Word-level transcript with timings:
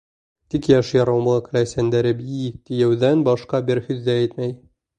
Тик 0.53 0.69
йәш 0.71 0.87
ярымлыҡ 0.95 1.49
Ләйсәндәре 1.59 2.15
«би» 2.23 2.41
тиеүҙән 2.71 3.23
башҡа 3.31 3.63
бер 3.71 3.85
һүҙ 3.87 4.05
ҙә 4.09 4.19
әйтмәй. 4.25 4.61